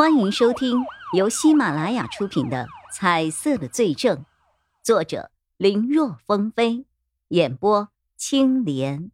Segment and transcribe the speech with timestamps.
[0.00, 4.16] 欢迎收听由喜马拉雅出品的《彩色的罪证》，
[4.82, 6.86] 作者林若风飞，
[7.28, 9.10] 演播青莲。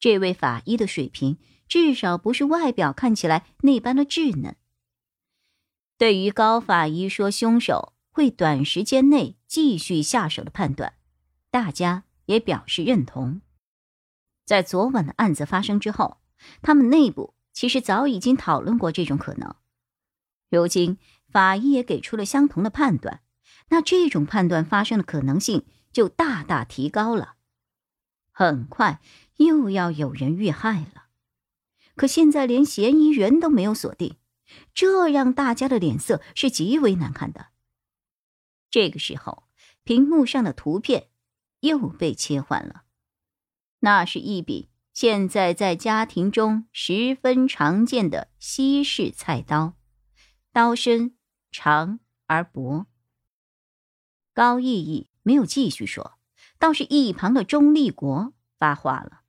[0.00, 1.38] 这位法医的水平，
[1.68, 4.56] 至少不是外表看起来那般的稚嫩。
[5.96, 10.94] 对于高法医说凶手会短时间内继续下手的判断，
[11.48, 13.40] 大家也表示认同。
[14.44, 16.18] 在昨晚的案子发生之后，
[16.60, 17.36] 他们内部。
[17.60, 19.54] 其实早已经讨论过这种可能，
[20.48, 20.96] 如今
[21.28, 23.20] 法医也给出了相同的判断，
[23.68, 27.34] 那这种判断发生的可能性就大大提高了。
[28.32, 29.02] 很快
[29.36, 31.08] 又要有人遇害了，
[31.96, 34.16] 可现在连嫌疑人都没有锁定，
[34.72, 37.48] 这让大家的脸色是极为难看的。
[38.70, 39.42] 这个时候，
[39.84, 41.08] 屏幕上的图片
[41.60, 42.84] 又被切换了，
[43.80, 44.69] 那是一笔。
[45.00, 49.72] 现在在家庭中十分常见的西式菜刀，
[50.52, 51.16] 刀身
[51.50, 52.84] 长而薄。
[54.34, 56.18] 高毅毅没有继续说，
[56.58, 59.22] 倒是一旁的钟立国发话了：“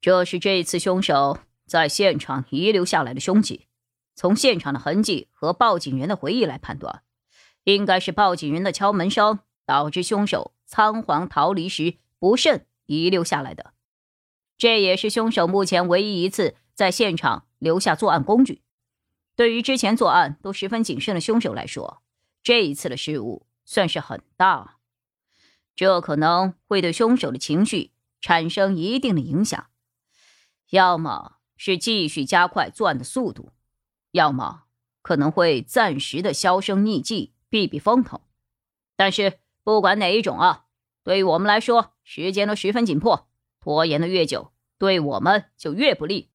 [0.00, 3.66] 这是这次凶手在现场遗留下来的凶器，
[4.14, 7.02] 从现场的痕迹和报警人的回忆来判断，
[7.64, 13.72] 应该是报警人的敲门声导致凶手仓皇逃离时不慎遗留下来的。”
[14.56, 18.62] 这也是凶手目前唯一一次在现场留下作案工具。
[19.36, 22.02] 对于之前作案都十分谨慎的凶手来说，
[22.42, 24.76] 这一次的失误算是很大，
[25.74, 29.66] 这可能会对凶手的情绪产生一定的影响。
[30.70, 33.50] 要么是继续加快作案的速度，
[34.12, 34.64] 要么
[35.02, 38.22] 可能会暂时的销声匿迹，避避风头。
[38.96, 40.66] 但是不管哪一种啊，
[41.02, 43.28] 对于我们来说，时间都十分紧迫。
[43.64, 46.28] 拖延的越久，对我们就越不利。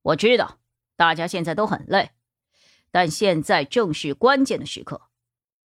[0.00, 0.60] 我知道
[0.94, 2.12] 大家现在都很累，
[2.92, 5.08] 但现在正是关键的时刻。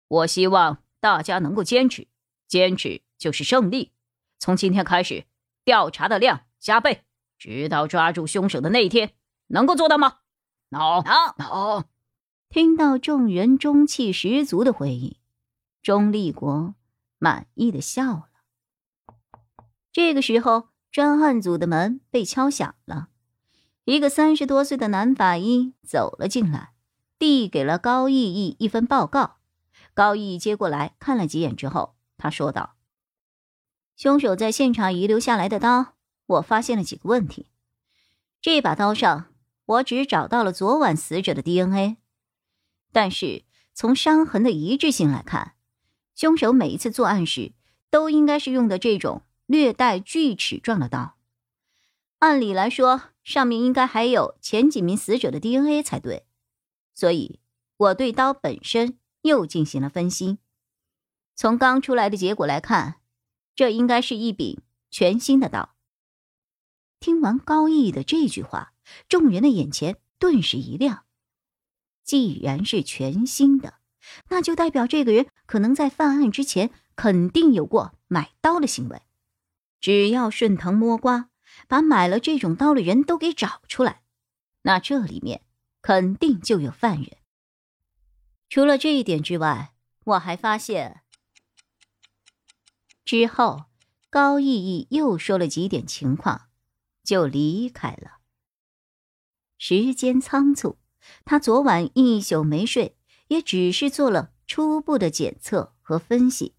[0.07, 2.07] 我希望大家能够坚持，
[2.47, 3.91] 坚持就是胜利。
[4.39, 5.25] 从今天开始，
[5.65, 7.03] 调查的量加倍，
[7.37, 9.15] 直到抓住凶手的那一天。
[9.47, 10.19] 能够做到吗？
[10.69, 11.85] 能，能，能。
[12.47, 15.17] 听到众人中气十足的回应，
[15.81, 16.75] 钟立国
[17.17, 18.29] 满意的笑了。
[19.93, 23.09] 这个时候，专案组的门被敲响了。
[23.85, 26.73] 一个三十多岁的男法医走了进来，
[27.19, 29.37] 递给了高毅毅一份报告。
[29.93, 32.73] 高毅接过来看了几眼之后，他说道
[33.95, 35.93] ：“凶手在现场遗留下来的刀，
[36.25, 37.45] 我发现了几个问题。
[38.41, 39.27] 这把刀上，
[39.65, 41.97] 我只找到了昨晚死者的 DNA，
[42.91, 43.43] 但是
[43.75, 45.53] 从伤痕的一致性来看，
[46.15, 47.51] 凶手每一次作案时
[47.91, 51.17] 都应该是用的这种。”略带锯齿状的刀，
[52.19, 56.25] 按理来说，上面应该还有前几名死者的 DNA 才对。
[56.95, 57.39] 所以，
[57.77, 60.37] 我对刀本身又进行了分析。
[61.35, 63.01] 从刚出来的结果来看，
[63.55, 65.75] 这应该是一柄全新的刀。
[66.99, 68.73] 听完高毅的这句话，
[69.09, 71.05] 众人的眼前顿时一亮。
[72.03, 73.75] 既然是全新的，
[74.29, 79.01] 那就代表这个人可能在犯案之前肯定有过买刀的行为。
[79.83, 81.29] 只要顺藤摸瓜，
[81.67, 84.01] 把买了这种刀的人都给找出来，
[84.61, 85.41] 那这里面
[85.81, 87.17] 肯定就有犯人。
[88.47, 89.73] 除了这一点之外，
[90.05, 91.01] 我还发现……
[93.03, 93.65] 之后，
[94.09, 96.47] 高毅毅又说了几点情况，
[97.03, 98.19] 就离开了。
[99.57, 100.77] 时间仓促，
[101.25, 102.95] 他昨晚一宿没睡，
[103.27, 106.55] 也只是做了初步的检测和分析。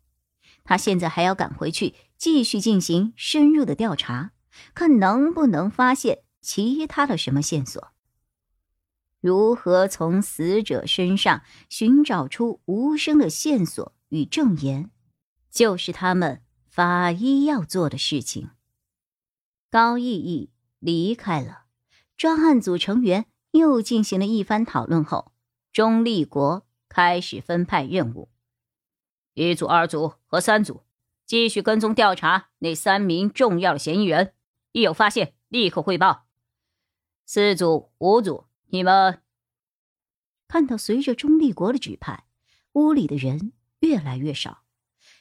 [0.63, 1.95] 他现在还要赶回去。
[2.17, 4.33] 继续进行深入的调查，
[4.75, 7.93] 看能不能发现其他的什么线索。
[9.21, 14.91] 如何从死者身上寻找出无声的线索与证言，
[15.51, 18.51] 就是他们法医要做的事情。
[19.71, 21.65] 高毅毅离开了，
[22.17, 25.33] 专案组成员又进行了一番讨论后，
[25.73, 28.29] 钟立国开始分派任务：
[29.33, 30.84] 一组、二组和三组。
[31.27, 34.35] 继续跟踪调查那三名重要的嫌疑人，
[34.73, 36.27] 一有发现立刻汇报。
[37.25, 39.23] 四组、五组，你们
[40.47, 42.25] 看到随着钟立国的指派，
[42.73, 44.65] 屋里的人越来越少。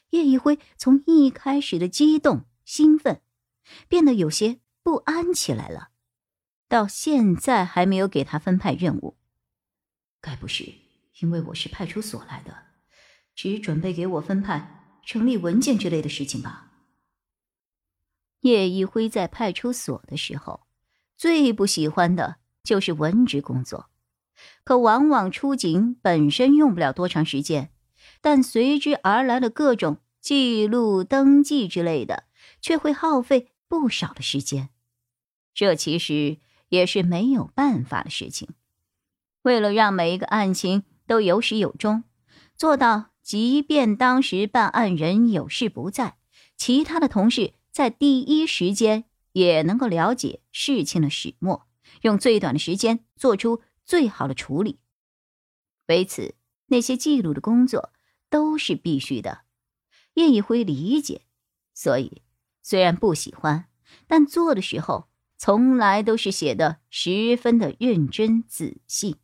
[0.10, 3.22] 叶一辉从一开始的激动兴奋，
[3.88, 5.90] 变得有些不安起来了。
[6.68, 9.18] 到现在还没有给他分派任务，
[10.20, 10.66] 该不是
[11.20, 12.66] 因为我是派出所来的，
[13.34, 14.83] 只准备给我分派？
[15.04, 16.72] 成立文件之类的事情吧。
[18.42, 20.62] 叶一辉在派出所的时候，
[21.16, 23.90] 最不喜欢的就是文职工作，
[24.64, 27.72] 可往往出警本身用不了多长时间，
[28.20, 32.26] 但随之而来的各种记录、登记之类的，
[32.60, 34.70] 却会耗费不少的时间。
[35.54, 36.40] 这其实
[36.70, 38.50] 也是没有办法的事情。
[39.44, 42.04] 为了让每一个案情都有始有终，
[42.58, 46.18] 做到即便当时办案人有事不在，
[46.58, 51.66] 其他的同事在第一时间也能够了解事情的始末。
[52.02, 54.80] 用最短的时间做出最好的处理，
[55.88, 56.36] 为此
[56.68, 57.94] 那些记录的工作
[58.30, 59.42] 都是必须的。
[60.16, 61.22] 叶一辉理解，
[61.74, 62.24] 所以
[62.62, 63.70] 虽然不喜欢，
[64.06, 69.18] 但做的时候从来都是写的十分的认真仔细。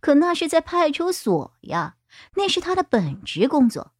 [0.00, 1.96] 可那是在派出所呀，
[2.34, 3.92] 那是他的本职工作。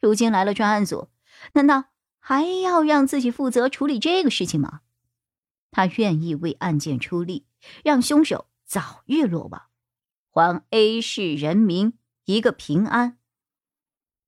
[0.00, 1.08] 如今来了专案组，
[1.54, 1.86] 难道
[2.18, 4.80] 还要让自己负责处理这个事情吗？
[5.70, 7.46] 他愿意为案件出力，
[7.84, 9.68] 让凶手早日落网，
[10.30, 13.18] 还 A 市人民一个平安。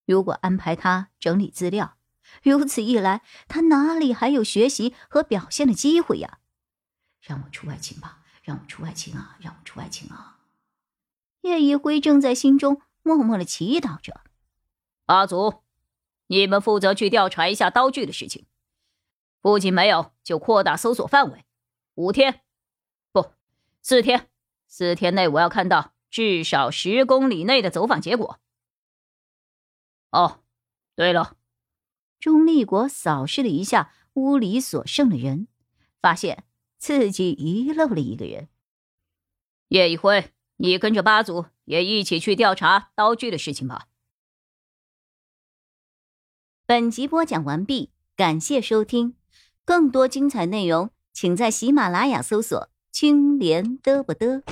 [0.06, 1.96] 如果安排他整理资料，
[2.42, 6.38] 如此一来，他哪里还有学习和表现的机会呀？
[7.20, 10.38] 让我出外勤吧，让我出外勤啊，让我出外勤啊！
[11.42, 14.20] 叶一辉正在心中默默的祈祷着。
[15.06, 15.62] 阿祖，
[16.26, 18.46] 你们负责去调查一下刀具的事情。
[19.40, 21.44] 不仅没有，就扩大搜索范围，
[21.94, 22.42] 五天，
[23.10, 23.32] 不，
[23.82, 24.28] 四天，
[24.68, 28.38] 四天内我要看到至少十公里内的走访结果。
[30.10, 30.42] 哦，
[30.94, 31.36] 对了，
[32.18, 35.48] 钟立国扫视了一下屋里所剩的人，
[36.02, 36.44] 发现
[36.78, 38.48] 自己遗漏了一个人。
[39.68, 40.32] 叶一辉，
[40.62, 43.86] 你跟着八组也一起去调查刀具的事情吧。
[46.66, 49.16] 本集播讲完毕，感谢收听。
[49.64, 54.42] 更多精彩内容，请在喜马拉雅搜索“青莲嘚不嘚”。